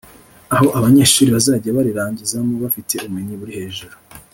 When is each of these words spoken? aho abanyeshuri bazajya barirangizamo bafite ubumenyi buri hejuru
aho 0.53 0.67
abanyeshuri 0.77 1.33
bazajya 1.35 1.75
barirangizamo 1.77 2.53
bafite 2.63 2.93
ubumenyi 2.97 3.33
buri 3.39 3.53
hejuru 3.59 3.95